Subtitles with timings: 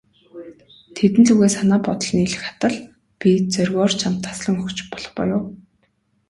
[0.95, 2.75] Тэдэн лүгээ санаа бодол нийлэх атал,
[3.19, 5.43] би зоригоор чамд таслан өгч болох буюу.